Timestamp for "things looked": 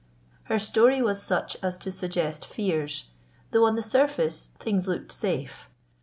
4.57-5.11